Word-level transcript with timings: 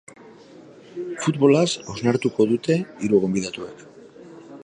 Futbolaz 1.25 1.67
hausnartuko 1.91 2.49
dute 2.53 2.77
hiru 3.05 3.23
gonbidatuek. 3.27 3.85